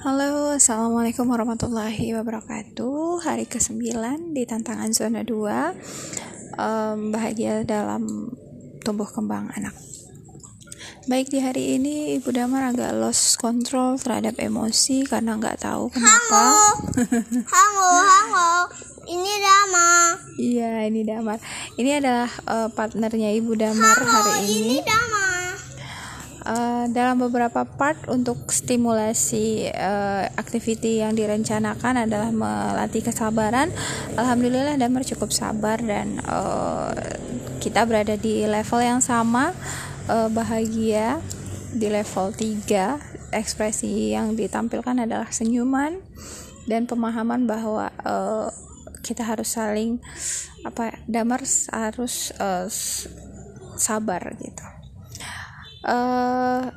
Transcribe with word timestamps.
Halo, 0.00 0.56
Assalamualaikum 0.56 1.28
warahmatullahi 1.28 2.16
wabarakatuh 2.16 3.20
Hari 3.20 3.44
ke-9 3.44 3.84
di 4.32 4.48
tantangan 4.48 4.96
zona 4.96 5.20
2 5.20 6.56
um, 6.56 7.12
Bahagia 7.12 7.68
dalam 7.68 8.32
tumbuh 8.80 9.04
kembang 9.04 9.52
anak 9.52 9.76
Baik 11.08 11.32
di 11.32 11.40
hari 11.40 11.80
ini 11.80 12.20
Ibu 12.20 12.28
Damar 12.28 12.70
agak 12.70 12.92
lost 12.92 13.40
control 13.40 13.96
terhadap 13.96 14.36
emosi 14.36 15.08
karena 15.08 15.32
nggak 15.40 15.64
tahu 15.64 15.88
kenapa. 15.88 16.44
Halo, 17.48 17.92
halo, 18.14 18.52
ini 19.08 19.32
Damar. 19.40 20.06
Iya, 20.36 20.72
ini 20.86 21.00
Damar. 21.02 21.38
Ini 21.80 22.04
adalah 22.04 22.30
uh, 22.44 22.68
partnernya 22.68 23.32
Ibu 23.32 23.52
Damar 23.56 23.96
halo, 23.96 24.12
hari 24.12 24.32
ini. 24.44 24.76
Ini 24.76 24.78
Damar. 24.84 25.09
Uh, 26.40 26.88
dalam 26.96 27.20
beberapa 27.20 27.68
part 27.68 28.00
untuk 28.08 28.48
stimulasi 28.48 29.68
uh, 29.76 30.24
activity 30.40 31.04
yang 31.04 31.12
direncanakan 31.12 32.08
adalah 32.08 32.32
melatih 32.32 33.04
kesabaran. 33.04 33.68
Alhamdulillah 34.16 34.80
Damar 34.80 35.04
cukup 35.04 35.36
sabar 35.36 35.76
dan 35.84 36.16
uh, 36.24 36.96
kita 37.60 37.84
berada 37.84 38.16
di 38.16 38.48
level 38.48 38.80
yang 38.80 39.04
sama 39.04 39.52
uh, 40.08 40.32
bahagia 40.32 41.20
di 41.76 41.92
level 41.92 42.32
3. 42.32 43.36
Ekspresi 43.36 44.16
yang 44.16 44.32
ditampilkan 44.32 45.04
adalah 45.04 45.28
senyuman 45.28 46.00
dan 46.64 46.88
pemahaman 46.88 47.44
bahwa 47.44 47.92
uh, 48.00 48.48
kita 49.04 49.28
harus 49.28 49.52
saling 49.52 50.00
apa 50.64 50.96
Damar 51.04 51.44
harus 51.68 52.32
uh, 52.40 52.64
sabar 53.76 54.24
gitu 54.40 54.79
uh, 55.86 56.68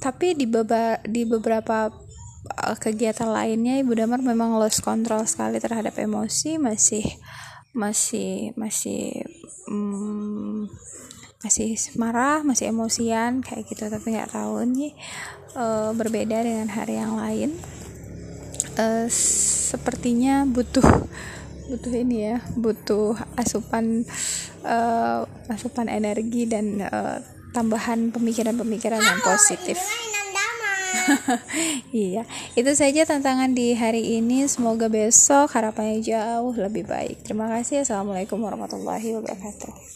tapi 0.00 0.32
di 0.32 0.48
beberapa 0.48 0.96
di 1.04 1.22
beberapa 1.28 1.92
uh, 2.48 2.76
kegiatan 2.80 3.28
lainnya 3.28 3.78
Ibu 3.84 3.92
Damar 3.92 4.24
memang 4.24 4.56
lost 4.56 4.80
control 4.80 5.28
sekali 5.28 5.60
terhadap 5.60 5.94
emosi 6.00 6.56
masih 6.56 7.04
masih 7.70 8.50
masih 8.58 9.22
um, 9.70 10.66
masih 11.40 11.78
marah 11.96 12.42
masih 12.42 12.68
emosian 12.68 13.40
kayak 13.40 13.68
gitu 13.68 13.86
tapi 13.86 14.16
nggak 14.16 14.32
tahu. 14.32 14.64
Nih 14.66 14.96
uh, 15.54 15.92
berbeda 15.94 16.42
dengan 16.42 16.68
hari 16.72 16.98
yang 16.98 17.14
lain. 17.16 17.50
Uh, 18.78 19.06
sepertinya 19.10 20.46
butuh 20.48 20.84
butuh 21.70 21.92
ini 21.94 22.34
ya 22.34 22.42
butuh 22.58 23.14
asupan 23.38 24.02
uh, 24.66 25.22
asupan 25.46 25.86
energi 25.86 26.50
dan 26.50 26.82
uh, 26.82 27.22
tambahan 27.50 28.14
pemikiran-pemikiran 28.14 29.02
yang 29.02 29.20
positif. 29.22 29.78
iya, 31.94 32.26
itu 32.54 32.70
saja 32.74 33.06
tantangan 33.06 33.54
di 33.54 33.74
hari 33.74 34.18
ini. 34.18 34.46
Semoga 34.46 34.90
besok 34.90 35.54
harapannya 35.54 36.02
jauh 36.02 36.54
lebih 36.54 36.86
baik. 36.86 37.22
Terima 37.26 37.50
kasih. 37.50 37.82
Assalamualaikum 37.82 38.38
warahmatullahi 38.42 39.18
wabarakatuh. 39.18 39.72